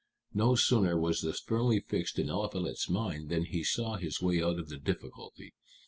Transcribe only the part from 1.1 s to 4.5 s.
this firmly fixed in Eliphalet's mind than he saw his way